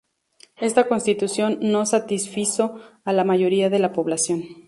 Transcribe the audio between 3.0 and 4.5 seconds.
a la mayoría de la población.